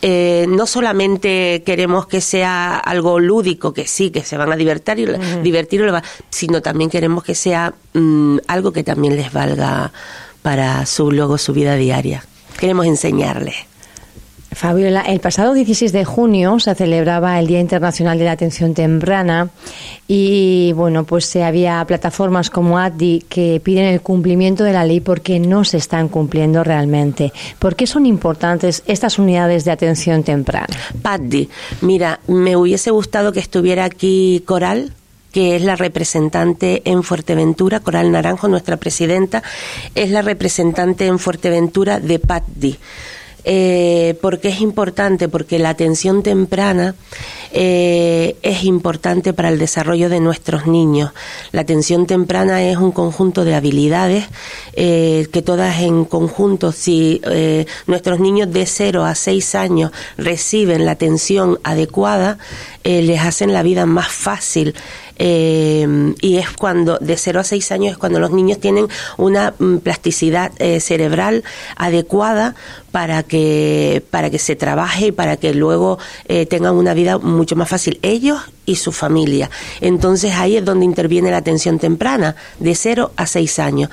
eh, 0.02 0.44
no 0.50 0.66
solamente 0.66 1.62
queremos 1.64 2.06
que 2.06 2.20
sea 2.20 2.76
algo 2.76 3.20
lúdico, 3.20 3.72
que 3.72 3.86
sí, 3.86 4.10
que 4.10 4.22
se 4.22 4.36
van 4.36 4.52
a 4.52 4.56
divertir, 4.56 5.18
y, 5.18 5.42
divertir 5.42 5.82
sino 6.28 6.60
también 6.60 6.90
queremos 6.90 7.24
que 7.24 7.34
sea 7.34 7.72
mm, 7.94 8.38
algo 8.46 8.72
que 8.72 8.84
también 8.84 9.16
les 9.16 9.32
valga 9.32 9.92
para 10.42 10.84
su 10.84 11.10
luego 11.10 11.38
su 11.38 11.54
vida 11.54 11.74
diaria 11.76 12.22
queremos 12.58 12.86
enseñarles. 12.86 13.54
Fabiola, 14.50 15.02
el 15.02 15.20
pasado 15.20 15.54
16 15.54 15.92
de 15.92 16.04
junio 16.04 16.58
se 16.58 16.74
celebraba 16.74 17.38
el 17.38 17.46
Día 17.46 17.60
Internacional 17.60 18.18
de 18.18 18.24
la 18.24 18.32
Atención 18.32 18.74
Temprana 18.74 19.50
y 20.08 20.72
bueno, 20.72 21.04
pues 21.04 21.26
se 21.26 21.44
había 21.44 21.84
plataformas 21.86 22.50
como 22.50 22.78
ADDI 22.78 23.26
que 23.28 23.60
piden 23.62 23.84
el 23.84 24.00
cumplimiento 24.00 24.64
de 24.64 24.72
la 24.72 24.84
ley 24.84 25.00
porque 25.00 25.38
no 25.38 25.64
se 25.64 25.76
están 25.76 26.08
cumpliendo 26.08 26.64
realmente. 26.64 27.32
¿Por 27.60 27.76
qué 27.76 27.86
son 27.86 28.04
importantes 28.04 28.82
estas 28.86 29.20
unidades 29.20 29.64
de 29.64 29.70
atención 29.70 30.24
temprana? 30.24 30.74
PADDI, 31.02 31.48
mira, 31.82 32.18
me 32.26 32.56
hubiese 32.56 32.90
gustado 32.90 33.32
que 33.32 33.40
estuviera 33.40 33.84
aquí 33.84 34.42
Coral, 34.44 34.92
que 35.38 35.54
es 35.54 35.62
la 35.62 35.76
representante 35.76 36.82
en 36.84 37.04
Fuerteventura, 37.04 37.78
Coral 37.78 38.10
Naranjo, 38.10 38.48
nuestra 38.48 38.76
presidenta, 38.76 39.44
es 39.94 40.10
la 40.10 40.20
representante 40.20 41.06
en 41.06 41.20
Fuerteventura 41.20 42.00
de 42.00 42.18
PATDI. 42.18 42.76
Eh, 43.44 44.18
porque 44.20 44.48
es 44.48 44.60
importante, 44.60 45.28
porque 45.28 45.60
la 45.60 45.70
atención 45.70 46.24
temprana 46.24 46.96
eh, 47.52 48.36
es 48.42 48.64
importante 48.64 49.32
para 49.32 49.48
el 49.48 49.60
desarrollo 49.60 50.08
de 50.08 50.18
nuestros 50.18 50.66
niños. 50.66 51.12
La 51.52 51.60
atención 51.60 52.08
temprana 52.08 52.60
es 52.64 52.76
un 52.76 52.90
conjunto 52.90 53.44
de 53.44 53.54
habilidades 53.54 54.26
eh, 54.72 55.28
que 55.32 55.40
todas 55.40 55.80
en 55.80 56.04
conjunto, 56.04 56.72
si 56.72 57.22
nuestros 57.86 58.18
niños 58.18 58.52
de 58.52 58.66
0 58.66 59.04
a 59.04 59.14
6 59.14 59.54
años 59.54 59.92
reciben 60.16 60.84
la 60.84 60.90
atención 60.92 61.60
adecuada, 61.62 62.38
les 62.82 63.20
hacen 63.20 63.52
la 63.52 63.62
vida 63.62 63.86
más 63.86 64.08
fácil 64.08 64.74
eh, 65.18 66.14
y 66.20 66.36
es 66.36 66.50
cuando, 66.50 66.98
de 66.98 67.16
0 67.16 67.40
a 67.40 67.44
6 67.44 67.72
años, 67.72 67.92
es 67.92 67.98
cuando 67.98 68.20
los 68.20 68.30
niños 68.30 68.58
tienen 68.58 68.88
una 69.16 69.54
mm, 69.58 69.78
plasticidad 69.78 70.52
eh, 70.58 70.80
cerebral 70.80 71.44
adecuada 71.76 72.54
para 72.92 73.22
que, 73.22 74.02
para 74.10 74.30
que 74.30 74.38
se 74.38 74.56
trabaje 74.56 75.08
y 75.08 75.12
para 75.12 75.36
que 75.36 75.54
luego 75.54 75.98
eh, 76.26 76.46
tengan 76.46 76.74
una 76.74 76.94
vida 76.94 77.18
mucho 77.18 77.56
más 77.56 77.68
fácil, 77.68 77.98
ellos 78.02 78.40
y 78.68 78.76
su 78.76 78.92
familia. 78.92 79.50
Entonces 79.80 80.34
ahí 80.34 80.58
es 80.58 80.64
donde 80.64 80.84
interviene 80.84 81.30
la 81.30 81.38
atención 81.38 81.78
temprana, 81.78 82.36
de 82.58 82.74
0 82.74 83.12
a 83.16 83.26
6 83.26 83.58
años. 83.58 83.90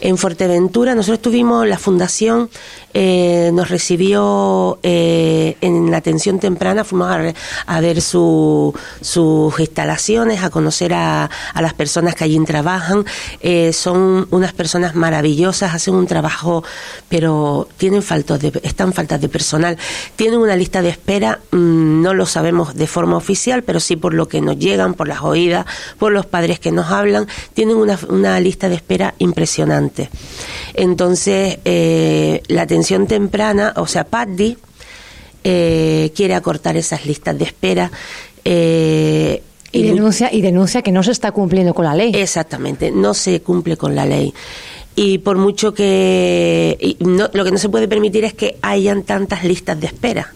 En 0.00 0.18
Fuerteventura 0.18 0.94
nosotros 0.94 1.22
tuvimos 1.22 1.66
la 1.66 1.78
fundación, 1.78 2.50
eh, 2.94 3.50
nos 3.52 3.68
recibió 3.68 4.78
eh, 4.82 5.56
en 5.60 5.90
la 5.90 5.96
atención 5.96 6.38
temprana, 6.38 6.84
fuimos 6.84 7.10
a, 7.66 7.80
ver 7.80 8.00
sus 8.02 8.74
instalaciones, 9.58 10.42
a 10.42 10.50
conocer 10.50 10.92
a, 10.94 11.30
las 11.60 11.74
personas 11.74 12.14
que 12.14 12.24
allí 12.24 12.38
trabajan. 12.44 13.04
Eh, 13.40 13.72
son 13.72 14.28
unas 14.30 14.52
personas 14.52 14.94
maravillosas, 14.94 15.74
hacen 15.74 15.94
un 15.94 16.06
trabajo, 16.06 16.64
pero 17.08 17.68
tienen 17.78 18.02
faltas 18.02 18.40
de, 18.40 18.60
están 18.62 18.92
faltas 18.92 19.20
de 19.20 19.28
personal. 19.28 19.78
Tienen 20.16 20.38
una 20.38 20.54
lista 20.54 20.82
de 20.82 20.90
espera, 20.90 21.40
mm, 21.50 22.02
no 22.02 22.14
lo 22.14 22.26
sabemos 22.26 22.74
de 22.74 22.86
forma 22.86 23.16
oficial, 23.16 23.62
pero 23.62 23.80
sí 23.80 23.96
por 23.96 24.14
lo 24.18 24.28
que 24.28 24.42
nos 24.42 24.58
llegan, 24.58 24.92
por 24.92 25.08
las 25.08 25.22
oídas, 25.22 25.64
por 25.98 26.12
los 26.12 26.26
padres 26.26 26.60
que 26.60 26.70
nos 26.70 26.90
hablan, 26.90 27.26
tienen 27.54 27.76
una, 27.76 27.98
una 28.10 28.38
lista 28.40 28.68
de 28.68 28.74
espera 28.74 29.14
impresionante. 29.18 30.10
Entonces, 30.74 31.58
eh, 31.64 32.42
la 32.48 32.62
atención 32.62 33.06
temprana, 33.06 33.72
o 33.76 33.86
sea, 33.86 34.04
Paddy, 34.04 34.58
eh, 35.44 36.12
quiere 36.14 36.34
acortar 36.34 36.76
esas 36.76 37.06
listas 37.06 37.38
de 37.38 37.44
espera. 37.44 37.90
Eh, 38.44 39.42
y, 39.72 39.82
denuncia, 39.82 40.32
y 40.32 40.42
denuncia 40.42 40.82
que 40.82 40.92
no 40.92 41.02
se 41.02 41.12
está 41.12 41.32
cumpliendo 41.32 41.72
con 41.72 41.84
la 41.84 41.94
ley. 41.94 42.12
Exactamente, 42.14 42.90
no 42.90 43.14
se 43.14 43.40
cumple 43.40 43.76
con 43.76 43.94
la 43.94 44.04
ley. 44.04 44.34
Y 44.96 45.18
por 45.18 45.36
mucho 45.36 45.72
que... 45.72 46.96
lo 46.98 47.44
que 47.44 47.50
no 47.52 47.58
se 47.58 47.68
puede 47.68 47.86
permitir 47.86 48.24
es 48.24 48.34
que 48.34 48.58
hayan 48.62 49.04
tantas 49.04 49.44
listas 49.44 49.78
de 49.80 49.86
espera 49.86 50.34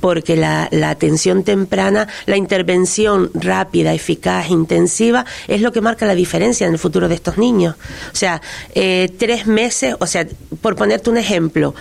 porque 0.00 0.36
la, 0.36 0.68
atención 0.88 1.44
temprana, 1.44 2.08
la 2.26 2.36
intervención 2.36 3.30
rápida, 3.34 3.92
eficaz, 3.92 4.50
intensiva, 4.50 5.26
es 5.46 5.60
lo 5.60 5.72
que 5.72 5.80
marca 5.80 6.06
la 6.06 6.14
diferencia 6.14 6.66
en 6.66 6.72
el 6.72 6.78
futuro 6.78 7.08
de 7.08 7.14
estos 7.14 7.38
niños. 7.38 7.76
O 8.12 8.16
sea, 8.16 8.40
eh, 8.74 9.10
tres 9.18 9.46
meses, 9.46 9.94
o 10.00 10.06
sea, 10.06 10.26
por 10.62 10.74
ponerte 10.76 11.10
un 11.10 11.18
ejemplo, 11.18 11.74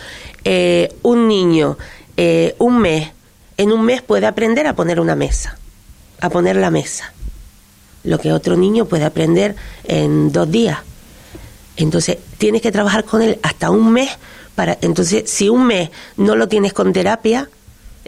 eh, 0.43 0.93
un 1.01 1.27
niño, 1.27 1.77
eh, 2.17 2.55
un 2.59 2.79
mes, 2.79 3.09
en 3.57 3.71
un 3.71 3.83
mes 3.83 4.01
puede 4.01 4.25
aprender 4.25 4.67
a 4.67 4.75
poner 4.75 4.99
una 4.99 5.15
mesa, 5.15 5.57
a 6.21 6.29
poner 6.29 6.55
la 6.57 6.71
mesa, 6.71 7.13
lo 8.03 8.19
que 8.19 8.31
otro 8.31 8.55
niño 8.57 8.85
puede 8.85 9.05
aprender 9.05 9.55
en 9.85 10.31
dos 10.31 10.49
días. 10.51 10.79
Entonces, 11.77 12.17
tienes 12.37 12.61
que 12.61 12.71
trabajar 12.73 13.05
con 13.05 13.21
él 13.21 13.39
hasta 13.41 13.69
un 13.69 13.93
mes 13.93 14.09
para, 14.55 14.77
entonces, 14.81 15.29
si 15.29 15.47
un 15.47 15.65
mes 15.65 15.89
no 16.17 16.35
lo 16.35 16.49
tienes 16.49 16.73
con 16.73 16.91
terapia, 16.91 17.49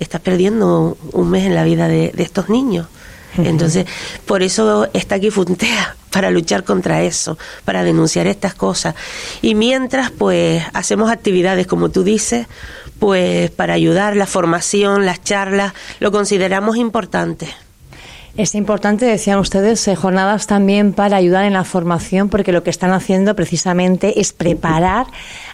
estás 0.01 0.19
perdiendo 0.19 0.97
un 1.13 1.29
mes 1.29 1.45
en 1.45 1.55
la 1.55 1.63
vida 1.63 1.87
de, 1.87 2.11
estos 2.17 2.49
niños. 2.49 2.87
Entonces, 3.37 3.85
por 4.25 4.43
eso 4.43 4.89
está 4.93 5.15
aquí 5.15 5.31
Funtea, 5.31 5.95
para 6.11 6.31
luchar 6.31 6.65
contra 6.65 7.03
eso, 7.03 7.37
para 7.63 7.83
denunciar 7.83 8.27
estas 8.27 8.53
cosas. 8.53 8.95
Y 9.41 9.55
mientras, 9.55 10.11
pues, 10.11 10.63
hacemos 10.73 11.09
actividades, 11.09 11.67
como 11.67 11.89
tú 11.89 12.03
dices, 12.03 12.47
pues, 12.99 13.49
para 13.51 13.73
ayudar, 13.73 14.17
la 14.17 14.25
formación, 14.25 15.05
las 15.05 15.23
charlas, 15.23 15.73
lo 15.99 16.11
consideramos 16.11 16.75
importante. 16.75 17.47
Es 18.37 18.55
importante, 18.55 19.05
decían 19.05 19.39
ustedes, 19.39 19.85
eh, 19.87 19.95
jornadas 19.95 20.47
también 20.47 20.93
para 20.93 21.17
ayudar 21.17 21.43
en 21.43 21.53
la 21.53 21.65
formación, 21.65 22.29
porque 22.29 22.53
lo 22.53 22.63
que 22.63 22.69
están 22.69 22.91
haciendo 22.91 23.35
precisamente 23.35 24.21
es 24.21 24.31
preparar 24.31 25.07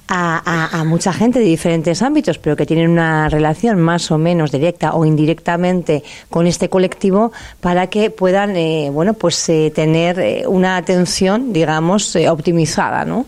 a, 0.10 0.84
mucha 0.86 1.12
gente 1.12 1.40
de 1.40 1.46
diferentes 1.46 2.02
ámbitos, 2.02 2.38
pero 2.38 2.56
que 2.56 2.66
tienen 2.66 2.90
una 2.90 3.30
relación 3.30 3.80
más 3.80 4.10
o 4.12 4.18
menos 4.18 4.52
directa 4.52 4.94
o 4.94 5.06
indirectamente 5.06 6.04
con 6.30 6.48
este 6.48 6.70
colectivo 6.70 7.32
para 7.60 7.88
que 7.88 8.10
puedan, 8.10 8.56
eh, 8.56 8.90
bueno, 8.92 9.14
pues 9.14 9.50
eh, 9.50 9.72
tener 9.74 10.48
una 10.48 10.78
atención, 10.78 11.52
digamos, 11.52 12.16
optimizada, 12.16 13.06
¿no? 13.06 13.26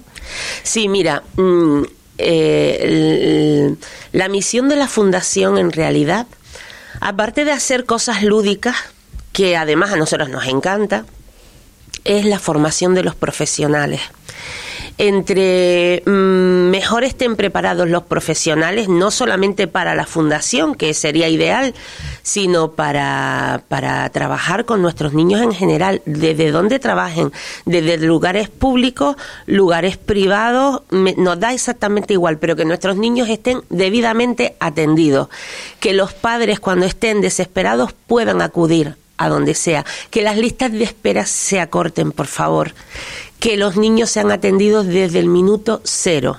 Sí, 0.64 0.88
mira. 0.88 1.24
Mm, 1.36 1.84
la 4.12 4.28
misión 4.28 4.68
de 4.68 4.76
la 4.76 4.90
fundación 4.90 5.58
en 5.58 5.72
realidad, 5.72 6.28
aparte 7.00 7.46
de 7.46 7.54
hacer 7.54 7.86
cosas 7.86 8.24
lúdicas, 8.24 8.76
que 9.32 9.56
además 9.56 9.92
a 9.92 9.96
nosotros 9.96 10.30
nos 10.30 10.46
encanta, 10.48 11.06
es 12.04 12.26
la 12.26 12.40
formación 12.40 12.96
de 12.96 13.04
los 13.04 13.16
profesionales. 13.16 14.02
Entre 15.01 16.03
mm, 16.06 16.70
mejor 16.72 17.06
estén 17.06 17.38
preparados 17.38 17.88
los 17.88 18.03
profesionales, 18.03 18.89
no 18.89 19.12
solamente 19.12 19.65
para 19.65 19.96
la 19.96 20.06
fundación, 20.06 20.75
que 20.75 20.94
sería 20.94 21.29
ideal, 21.29 21.74
sino 22.22 22.74
para, 22.74 23.63
para 23.70 24.10
trabajar 24.10 24.65
con 24.65 24.82
nuestros 24.82 25.13
niños 25.13 25.41
en 25.41 25.53
general, 25.53 26.01
desde 26.06 26.51
donde 26.51 26.79
trabajen, 26.79 27.32
desde 27.65 27.98
lugares 27.98 28.50
públicos, 28.50 29.15
lugares 29.46 29.96
privados, 29.96 30.82
nos 30.91 31.39
da 31.39 31.53
exactamente 31.53 32.12
igual, 32.12 32.38
pero 32.38 32.58
que 32.58 32.65
nuestros 32.65 32.98
niños 32.98 33.29
estén 33.29 33.62
debidamente 33.70 34.58
atendidos, 34.60 35.29
que 35.79 35.94
los 35.94 36.12
padres 36.12 36.60
cuando 36.60 36.86
estén 36.86 37.22
desesperados 37.22 37.94
puedan 38.06 38.41
acudir 38.41 38.98
a 39.20 39.29
donde 39.29 39.53
sea. 39.53 39.86
Que 40.10 40.24
las 40.24 40.38
listas 40.38 40.72
de 40.72 40.84
espera 40.84 41.25
se 41.25 41.60
acorten, 41.60 42.12
por 42.12 42.27
favor. 42.27 42.74
Que 43.39 43.58
los 43.58 43.77
niños 43.77 44.10
sean 44.10 44.31
atendidos 44.31 44.86
desde 44.88 45.19
el 45.19 45.27
minuto 45.27 45.81
cero, 45.84 46.38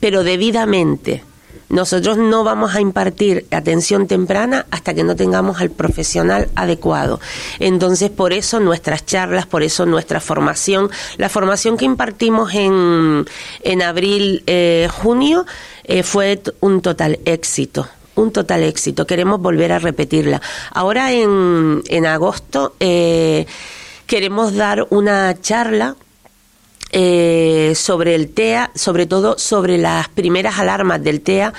pero 0.00 0.22
debidamente. 0.22 1.22
Nosotros 1.68 2.18
no 2.18 2.44
vamos 2.44 2.74
a 2.74 2.80
impartir 2.80 3.46
atención 3.50 4.06
temprana 4.06 4.66
hasta 4.70 4.94
que 4.94 5.02
no 5.02 5.16
tengamos 5.16 5.60
al 5.60 5.70
profesional 5.70 6.48
adecuado. 6.54 7.20
Entonces, 7.58 8.10
por 8.10 8.32
eso 8.32 8.60
nuestras 8.60 9.04
charlas, 9.06 9.46
por 9.46 9.62
eso 9.62 9.86
nuestra 9.86 10.20
formación, 10.20 10.90
la 11.16 11.28
formación 11.28 11.76
que 11.76 11.84
impartimos 11.84 12.54
en, 12.54 13.24
en 13.62 13.82
abril, 13.82 14.44
eh, 14.46 14.88
junio, 14.92 15.46
eh, 15.84 16.02
fue 16.02 16.40
un 16.60 16.80
total 16.80 17.18
éxito 17.24 17.88
un 18.16 18.30
total 18.30 18.62
éxito. 18.62 19.08
Queremos 19.08 19.40
volver 19.40 19.72
a 19.72 19.80
repetirla. 19.80 20.40
Ahora 20.70 21.10
en, 21.10 21.82
en 21.88 22.06
agosto 22.06 22.76
eh, 22.78 23.44
queremos 24.06 24.54
dar 24.54 24.86
una 24.90 25.38
charla 25.40 25.96
eh, 26.92 27.72
sobre 27.74 28.14
el 28.14 28.32
TEA, 28.32 28.70
sobre 28.74 29.06
todo 29.06 29.36
sobre 29.38 29.78
las 29.78 30.08
primeras 30.08 30.58
alarmas 30.58 31.02
del 31.02 31.20
TEA, 31.22 31.52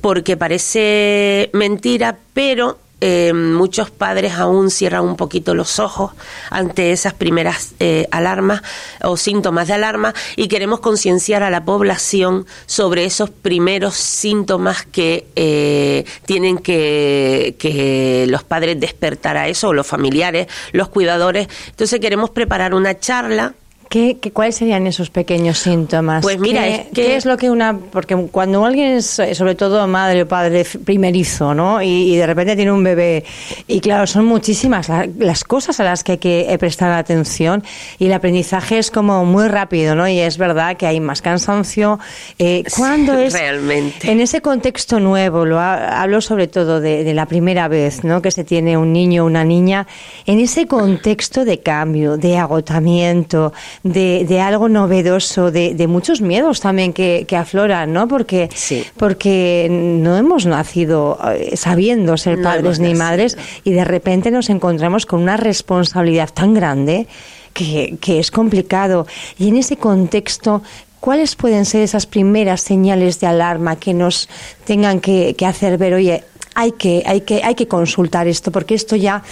porque 0.00 0.36
parece 0.36 1.50
mentira, 1.52 2.18
pero 2.34 2.78
eh, 3.00 3.32
muchos 3.32 3.90
padres 3.90 4.34
aún 4.34 4.70
cierran 4.70 5.04
un 5.04 5.16
poquito 5.16 5.54
los 5.54 5.78
ojos 5.78 6.12
ante 6.50 6.92
esas 6.92 7.14
primeras 7.14 7.72
eh, 7.80 8.06
alarmas 8.10 8.62
o 9.02 9.16
síntomas 9.16 9.68
de 9.68 9.74
alarma 9.74 10.12
y 10.36 10.48
queremos 10.48 10.80
concienciar 10.80 11.42
a 11.42 11.50
la 11.50 11.64
población 11.64 12.46
sobre 12.66 13.04
esos 13.04 13.30
primeros 13.30 13.94
síntomas 13.94 14.84
que 14.84 15.26
eh, 15.34 16.04
tienen 16.26 16.58
que, 16.58 17.56
que 17.58 18.26
los 18.28 18.44
padres 18.44 18.78
despertar 18.78 19.36
a 19.36 19.48
eso, 19.48 19.68
o 19.68 19.72
los 19.72 19.86
familiares, 19.86 20.46
los 20.72 20.88
cuidadores. 20.88 21.48
Entonces 21.68 22.00
queremos 22.00 22.30
preparar 22.30 22.74
una 22.74 22.98
charla 22.98 23.54
¿Qué, 23.90 24.18
cuáles 24.32 24.54
serían 24.54 24.86
esos 24.86 25.10
pequeños 25.10 25.58
síntomas? 25.58 26.22
Pues 26.22 26.38
mira, 26.38 26.62
¿Qué, 26.62 26.74
es, 26.76 26.86
¿qué 26.94 27.16
es 27.16 27.26
lo 27.26 27.36
que 27.36 27.50
una...? 27.50 27.76
Porque 27.76 28.14
cuando 28.30 28.64
alguien 28.64 28.92
es, 28.92 29.20
sobre 29.32 29.56
todo 29.56 29.84
madre 29.88 30.22
o 30.22 30.28
padre 30.28 30.64
primerizo, 30.84 31.54
¿no? 31.54 31.82
Y, 31.82 32.16
de 32.16 32.24
repente 32.24 32.54
tiene 32.54 32.70
un 32.70 32.84
bebé, 32.84 33.24
y 33.66 33.80
claro, 33.80 34.06
son 34.06 34.26
muchísimas 34.26 34.88
las 35.18 35.42
cosas 35.42 35.80
a 35.80 35.82
las 35.82 36.04
que 36.04 36.12
hay 36.12 36.18
que 36.18 36.56
prestar 36.60 36.92
atención, 36.92 37.64
y 37.98 38.06
el 38.06 38.12
aprendizaje 38.12 38.78
es 38.78 38.92
como 38.92 39.24
muy 39.24 39.48
rápido, 39.48 39.96
¿no? 39.96 40.06
Y 40.06 40.20
es 40.20 40.38
verdad 40.38 40.76
que 40.76 40.86
hay 40.86 41.00
más 41.00 41.20
cansancio. 41.20 41.98
Eh, 42.38 42.62
¿Cuándo 42.76 43.18
es...? 43.18 43.32
Realmente. 43.32 44.08
En 44.08 44.20
ese 44.20 44.40
contexto 44.40 45.00
nuevo, 45.00 45.44
lo 45.44 45.58
hablo 45.58 46.20
sobre 46.20 46.46
todo 46.46 46.80
de, 46.80 47.02
de 47.02 47.12
la 47.12 47.26
primera 47.26 47.66
vez, 47.66 48.04
¿no? 48.04 48.22
Que 48.22 48.30
se 48.30 48.44
tiene 48.44 48.76
un 48.76 48.92
niño 48.92 49.24
o 49.24 49.26
una 49.26 49.42
niña, 49.42 49.88
en 50.26 50.38
ese 50.38 50.68
contexto 50.68 51.44
de 51.44 51.58
cambio, 51.58 52.16
de 52.18 52.38
agotamiento, 52.38 53.52
de, 53.82 54.40
algo 54.40 54.68
novedoso, 54.68 55.50
de, 55.50 55.86
muchos 55.86 56.20
miedos 56.20 56.60
también 56.60 56.92
que, 56.92 57.26
afloran, 57.36 57.92
¿no? 57.92 58.08
Porque, 58.08 58.48
porque 58.96 59.68
no 59.70 60.16
hemos 60.16 60.46
nacido 60.46 61.18
eh, 61.32 61.56
sabiendo 61.56 62.16
ser 62.16 62.42
padres 62.42 62.78
ni 62.78 62.94
madres 62.94 63.38
y 63.64 63.72
de 63.72 63.84
repente 63.84 64.30
nos 64.30 64.50
encontramos 64.50 65.06
con 65.06 65.20
una 65.20 65.36
responsabilidad 65.36 66.30
tan 66.32 66.54
grande 66.54 67.06
que, 67.52 67.98
es 68.06 68.30
complicado. 68.30 69.06
Y 69.38 69.48
en 69.48 69.56
ese 69.56 69.76
contexto, 69.76 70.62
¿cuáles 71.00 71.34
pueden 71.34 71.64
ser 71.64 71.82
esas 71.82 72.06
primeras 72.06 72.60
señales 72.60 73.20
de 73.20 73.26
alarma 73.26 73.76
que 73.76 73.94
nos 73.94 74.28
tengan 74.64 75.00
que, 75.00 75.34
que 75.36 75.46
hacer 75.46 75.78
ver, 75.78 75.94
oye, 75.94 76.24
hay 76.54 76.72
que, 76.72 77.02
hay 77.06 77.22
que, 77.22 77.42
hay 77.42 77.54
que 77.54 77.68
consultar 77.68 78.26
esto, 78.28 78.50
porque 78.50 78.74
esto 78.74 78.96
ya 78.96 79.22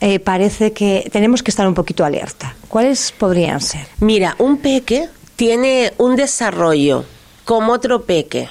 eh, 0.00 0.18
parece 0.18 0.72
que 0.72 1.08
tenemos 1.12 1.42
que 1.42 1.50
estar 1.50 1.66
un 1.66 1.74
poquito 1.74 2.04
alerta. 2.04 2.54
¿Cuáles 2.68 3.12
podrían 3.12 3.60
ser? 3.60 3.86
Mira, 4.00 4.36
un 4.38 4.58
peque 4.58 5.08
tiene 5.36 5.92
un 5.98 6.16
desarrollo 6.16 7.04
como 7.44 7.72
otro 7.72 8.02
peque 8.02 8.48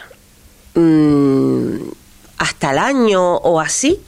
mm, 0.73 1.75
hasta 2.37 2.71
el 2.71 2.77
año 2.79 3.35
o 3.37 3.59
así. 3.59 3.99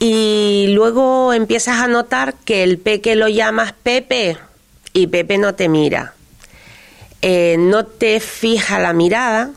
Y 0.00 0.66
luego 0.74 1.32
empiezas 1.32 1.80
a 1.80 1.86
notar 1.88 2.34
que 2.44 2.62
el 2.62 2.78
peque 2.78 3.14
lo 3.14 3.28
llamas 3.28 3.72
Pepe 3.82 4.36
y 4.92 5.06
Pepe 5.06 5.38
no 5.38 5.54
te 5.54 5.68
mira. 5.68 6.14
eh, 7.22 7.56
no 7.58 7.86
te 7.86 8.20
fija 8.20 8.78
la 8.78 8.92
mirada, 8.92 9.50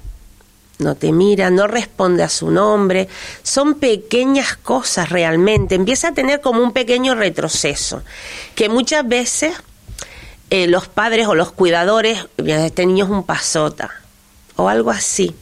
no 0.80 0.96
te 0.96 1.12
mira, 1.12 1.50
no 1.50 1.68
responde 1.68 2.24
a 2.24 2.30
su 2.30 2.52
nombre. 2.52 3.08
Son 3.44 3.76
pequeñas 3.76 4.56
cosas 4.58 5.10
realmente. 5.10 5.76
Empieza 5.76 6.10
a 6.10 6.14
tener 6.14 6.42
como 6.42 6.62
un 6.62 6.72
pequeño 6.72 7.16
retroceso, 7.16 8.04
que 8.56 8.70
muchas 8.70 9.08
veces 9.08 9.54
eh, 10.50 10.68
los 10.68 10.88
padres 10.88 11.28
o 11.28 11.36
los 11.36 11.52
cuidadores, 11.52 12.28
este 12.38 12.86
niño 12.86 13.06
es 13.06 13.12
un 13.12 13.24
pasota, 13.24 13.90
o 14.56 14.70
algo 14.70 14.92
así. 14.92 15.36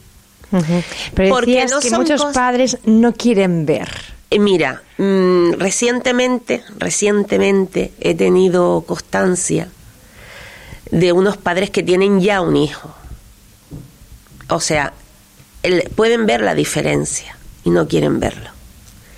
Pero 1.14 1.34
Porque 1.34 1.66
que 1.82 1.90
muchos 1.90 2.24
padres 2.32 2.78
no 2.84 3.12
quieren 3.12 3.66
ver. 3.66 3.90
Eh, 4.30 4.38
mira, 4.38 4.82
mm, 4.96 5.52
recientemente, 5.52 6.64
recientemente 6.78 7.92
he 8.00 8.14
tenido 8.14 8.84
constancia 8.86 9.68
de 10.90 11.12
unos 11.12 11.36
padres 11.36 11.70
que 11.70 11.82
tienen 11.82 12.20
ya 12.20 12.40
un 12.40 12.56
hijo. 12.56 12.94
O 14.48 14.60
sea, 14.60 14.92
pueden 15.94 16.26
ver 16.26 16.40
la 16.40 16.54
diferencia 16.54 17.36
y 17.64 17.70
no 17.70 17.88
quieren 17.88 18.20
verlo. 18.20 18.50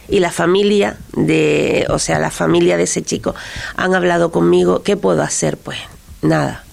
Y 0.09 0.21
la 0.21 0.31
familia 0.31 0.97
de, 1.13 1.87
o 1.91 1.99
sea, 1.99 2.19
la 2.19 2.31
familia 2.31 2.77
de 2.77 2.85
ese 2.85 3.03
chico 3.03 3.35
han 3.77 3.95
hablado 3.95 4.31
conmigo, 4.31 4.83
¿qué 4.83 4.97
puedo 4.97 5.23
hacer? 5.23 5.59
Pues 5.59 5.79
nada. 6.23 6.65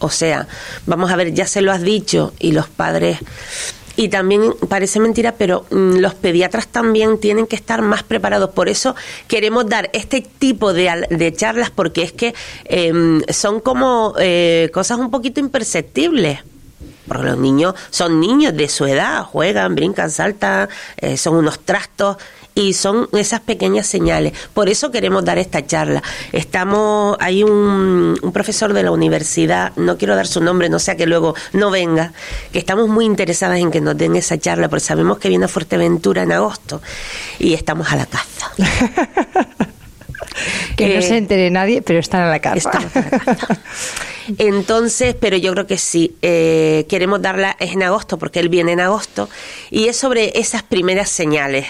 O 0.00 0.10
sea, 0.10 0.46
vamos 0.86 1.10
a 1.10 1.16
ver, 1.16 1.32
ya 1.32 1.46
se 1.46 1.62
lo 1.62 1.72
has 1.72 1.82
dicho 1.82 2.32
y 2.38 2.52
los 2.52 2.68
padres 2.68 3.18
y 3.98 4.10
también 4.10 4.54
parece 4.68 5.00
mentira, 5.00 5.34
pero 5.36 5.66
mm, 5.70 5.96
los 5.96 6.14
pediatras 6.14 6.68
también 6.68 7.18
tienen 7.18 7.48
que 7.48 7.56
estar 7.56 7.82
más 7.82 8.04
preparados. 8.04 8.50
Por 8.50 8.68
eso 8.68 8.94
queremos 9.26 9.68
dar 9.68 9.90
este 9.92 10.20
tipo 10.20 10.72
de, 10.72 11.34
charlas 11.36 11.70
porque 11.70 12.02
es 12.02 12.12
que 12.12 12.32
em, 12.66 13.22
son 13.28 13.58
como 13.58 14.14
eh, 14.20 14.70
cosas 14.72 14.98
un 14.98 15.10
poquito 15.10 15.40
imperceptibles 15.40 16.38
porque 17.08 17.24
los 17.24 17.38
niños 17.38 17.74
son 17.90 18.20
niños 18.20 18.54
de 18.56 18.68
su 18.68 18.86
edad, 18.86 19.24
juegan, 19.24 19.74
brincan, 19.74 20.10
saltan, 20.10 20.68
eh, 20.98 21.16
son 21.16 21.36
unos 21.36 21.60
trastos 21.60 22.18
y 22.54 22.72
son 22.72 23.08
esas 23.12 23.40
pequeñas 23.40 23.86
señales. 23.86 24.32
Por 24.52 24.68
eso 24.68 24.90
queremos 24.90 25.24
dar 25.24 25.38
esta 25.38 25.64
charla. 25.64 26.02
Estamos, 26.32 27.16
hay 27.20 27.44
un, 27.44 28.18
profesor 28.32 28.72
de 28.72 28.82
la 28.82 28.90
universidad, 28.90 29.72
no 29.76 29.96
quiero 29.96 30.16
dar 30.16 30.26
su 30.26 30.40
nombre, 30.40 30.68
no 30.68 30.80
sea 30.80 30.96
que 30.96 31.06
luego 31.06 31.34
no 31.52 31.70
venga, 31.70 32.12
que 32.52 32.58
estamos 32.58 32.88
muy 32.88 33.04
interesadas 33.04 33.60
en 33.60 33.70
que 33.70 33.80
nos 33.80 33.96
den 33.96 34.16
esa 34.16 34.38
charla, 34.38 34.68
porque 34.68 34.84
sabemos 34.84 35.18
que 35.18 35.28
viene 35.28 35.44
a 35.44 35.48
Fuerteventura 35.48 36.24
en 36.24 36.32
agosto 36.32 36.82
y 37.38 37.54
estamos 37.54 37.92
a 37.92 37.96
la 37.96 38.06
caza. 38.06 38.50
que 40.76 40.94
no 40.94 41.02
se 41.02 41.16
entere 41.16 41.50
nadie, 41.50 41.82
pero 41.82 41.98
están 41.98 42.22
a 42.22 42.30
la 42.30 42.40
caza. 42.40 42.70
Entonces, 44.38 45.16
pero 45.18 45.36
yo 45.36 45.52
creo 45.52 45.66
que 45.66 45.78
sí, 45.78 46.16
eh, 46.20 46.86
queremos 46.88 47.22
darla, 47.22 47.56
es 47.58 47.72
en 47.72 47.82
agosto, 47.82 48.18
porque 48.18 48.40
él 48.40 48.48
viene 48.48 48.72
en 48.72 48.80
agosto, 48.80 49.28
y 49.70 49.88
es 49.88 49.96
sobre 49.96 50.38
esas 50.38 50.62
primeras 50.62 51.08
señales. 51.08 51.66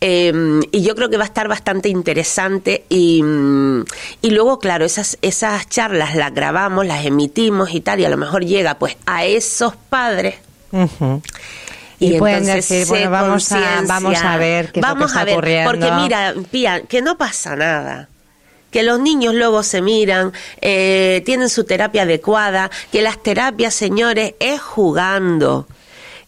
Em, 0.00 0.60
y 0.70 0.82
yo 0.82 0.94
creo 0.94 1.08
que 1.08 1.16
va 1.16 1.22
a 1.22 1.26
estar 1.26 1.48
bastante 1.48 1.88
interesante 1.88 2.84
y, 2.90 3.22
y, 4.20 4.30
luego, 4.30 4.58
claro, 4.58 4.84
esas, 4.84 5.16
esas 5.22 5.66
charlas 5.68 6.14
las 6.14 6.34
grabamos, 6.34 6.84
las 6.84 7.06
emitimos 7.06 7.74
y 7.74 7.80
tal, 7.80 8.00
y 8.00 8.04
a 8.04 8.10
lo 8.10 8.18
mejor 8.18 8.44
llega 8.44 8.78
pues 8.78 8.98
a 9.06 9.24
esos 9.24 9.76
padres. 9.76 10.34
Y, 12.04 12.18
pueden 12.18 12.46
decir, 12.46 12.86
bueno, 12.86 13.10
vamos 13.10 13.52
a, 13.52 13.82
vamos 13.86 14.18
a 14.22 14.36
ver 14.36 14.72
qué 14.72 14.80
vamos 14.80 15.10
está 15.10 15.20
a 15.22 15.24
ver, 15.24 15.64
Porque 15.64 15.90
mira, 15.92 16.34
Pía, 16.50 16.82
que 16.82 17.02
no 17.02 17.16
pasa 17.16 17.56
nada. 17.56 18.08
Que 18.70 18.82
los 18.82 18.98
niños 18.98 19.34
luego 19.34 19.62
se 19.62 19.80
miran, 19.82 20.32
eh, 20.60 21.22
tienen 21.24 21.48
su 21.48 21.64
terapia 21.64 22.02
adecuada, 22.02 22.70
que 22.90 23.02
las 23.02 23.22
terapias, 23.22 23.72
señores, 23.72 24.34
es 24.40 24.60
jugando 24.60 25.68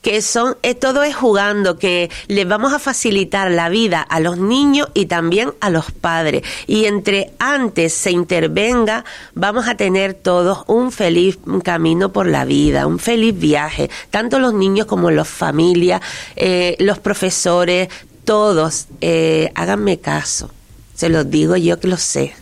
que 0.06 0.22
son 0.22 0.56
eh, 0.62 0.76
todo 0.76 1.02
es 1.02 1.16
jugando, 1.16 1.80
que 1.80 2.12
les 2.28 2.46
vamos 2.46 2.72
a 2.72 2.78
facilitar 2.78 3.50
la 3.50 3.68
vida 3.68 4.02
a 4.02 4.20
los 4.20 4.38
niños 4.38 4.86
y 4.94 5.06
también 5.06 5.52
a 5.58 5.68
los 5.68 5.90
padres. 5.90 6.44
Y 6.68 6.84
entre 6.84 7.32
antes 7.40 7.92
se 7.92 8.12
intervenga, 8.12 9.04
vamos 9.34 9.66
a 9.66 9.74
tener 9.74 10.14
todos 10.14 10.62
un 10.68 10.92
feliz 10.92 11.40
camino 11.64 12.12
por 12.12 12.28
la 12.28 12.44
vida, 12.44 12.86
un 12.86 13.00
feliz 13.00 13.36
viaje, 13.36 13.90
tanto 14.10 14.38
los 14.38 14.54
niños 14.54 14.86
como 14.86 15.10
las 15.10 15.26
familias, 15.26 16.00
eh, 16.36 16.76
los 16.78 17.00
profesores, 17.00 17.88
todos, 18.24 18.86
eh, 19.00 19.50
háganme 19.56 19.98
caso. 19.98 20.52
Se 20.94 21.08
los 21.08 21.28
digo 21.28 21.56
yo 21.56 21.80
que 21.80 21.88
lo 21.88 21.96
sé. 21.96 22.32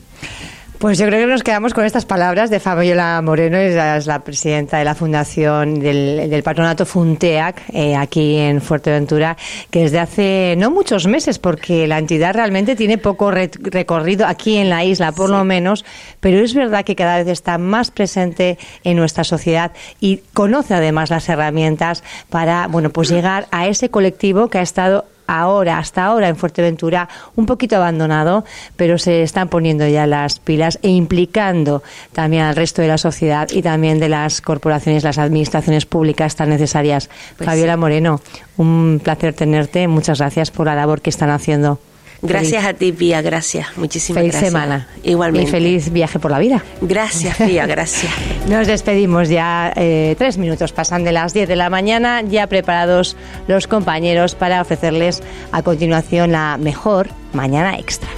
Pues 0.84 0.98
yo 0.98 1.06
creo 1.06 1.20
que 1.20 1.32
nos 1.32 1.42
quedamos 1.42 1.72
con 1.72 1.86
estas 1.86 2.04
palabras 2.04 2.50
de 2.50 2.60
Fabiola 2.60 3.18
Moreno, 3.22 3.56
es 3.56 4.04
la, 4.04 4.18
presidenta 4.18 4.76
de 4.76 4.84
la 4.84 4.94
fundación 4.94 5.80
del, 5.80 6.42
patronato 6.42 6.84
Funteac 6.84 7.62
eh, 7.72 7.96
aquí 7.96 8.36
en 8.36 8.60
Fuerteventura, 8.60 9.34
que 9.70 9.80
desde 9.80 9.98
hace 9.98 10.54
no 10.58 10.70
muchos 10.70 11.06
meses, 11.06 11.38
porque 11.38 11.86
la 11.86 11.96
entidad 11.96 12.34
realmente 12.34 12.76
tiene 12.76 12.98
poco 12.98 13.30
recorrido 13.30 14.26
aquí 14.26 14.58
en 14.58 14.68
la 14.68 14.84
isla, 14.84 15.12
por 15.12 15.30
lo 15.30 15.42
menos, 15.42 15.86
pero 16.20 16.38
es 16.44 16.52
verdad 16.52 16.84
que 16.84 16.96
cada 16.96 17.16
vez 17.16 17.28
está 17.28 17.56
más 17.56 17.90
presente 17.90 18.58
en 18.82 18.98
nuestra 18.98 19.24
sociedad 19.24 19.72
y 20.00 20.18
conoce 20.34 20.74
además 20.74 21.08
las 21.08 21.26
herramientas 21.30 22.04
para, 22.28 22.66
bueno, 22.66 22.90
pues 22.90 23.08
llegar 23.08 23.46
a 23.52 23.68
ese 23.68 23.88
colectivo 23.88 24.48
que 24.48 24.58
ha 24.58 24.62
estado 24.62 25.06
ahora, 25.26 25.78
hasta 25.78 26.04
ahora 26.04 26.28
en 26.28 26.36
Fuerteventura, 26.36 27.08
un 27.36 27.46
poquito 27.46 27.76
abandonado, 27.76 28.44
pero 28.76 28.98
se 28.98 29.22
están 29.22 29.48
poniendo 29.48 29.86
ya 29.86 30.06
las 30.06 30.38
pilas 30.38 30.78
e 30.82 30.88
implicando 30.88 31.82
también 32.12 32.44
al 32.44 32.56
resto 32.56 32.82
de 32.82 32.88
la 32.88 32.98
sociedad 32.98 33.48
y 33.50 33.62
también 33.62 34.00
de 34.00 34.08
las 34.08 34.40
corporaciones, 34.40 35.04
las 35.04 35.18
administraciones 35.18 35.86
públicas 35.86 36.36
tan 36.36 36.48
necesarias. 36.48 37.10
Pues 37.36 37.46
Fabiola 37.46 37.76
Moreno, 37.76 38.20
un 38.56 39.00
placer 39.02 39.34
tenerte. 39.34 39.88
Muchas 39.88 40.18
gracias 40.18 40.50
por 40.50 40.66
la 40.66 40.74
labor 40.74 41.00
que 41.00 41.10
están 41.10 41.30
haciendo. 41.30 41.78
Gracias 42.24 42.64
a 42.64 42.72
ti, 42.72 42.92
Pía, 42.92 43.22
gracias. 43.22 43.76
Muchísimas 43.76 44.20
feliz 44.20 44.32
gracias. 44.32 44.52
semana. 44.52 44.88
Igualmente. 45.02 45.48
Y 45.48 45.52
feliz 45.52 45.92
viaje 45.92 46.18
por 46.18 46.30
la 46.30 46.38
vida. 46.38 46.64
Gracias, 46.80 47.36
Pía, 47.36 47.66
gracias. 47.66 48.12
Nos 48.48 48.66
despedimos 48.66 49.28
ya. 49.28 49.72
Eh, 49.76 50.14
tres 50.18 50.38
minutos 50.38 50.72
pasan 50.72 51.04
de 51.04 51.12
las 51.12 51.34
diez 51.34 51.48
de 51.48 51.56
la 51.56 51.70
mañana, 51.70 52.22
ya 52.22 52.46
preparados 52.46 53.16
los 53.46 53.66
compañeros 53.66 54.34
para 54.34 54.60
ofrecerles 54.60 55.22
a 55.52 55.62
continuación 55.62 56.32
la 56.32 56.56
mejor 56.58 57.08
mañana 57.32 57.78
extra. 57.78 58.08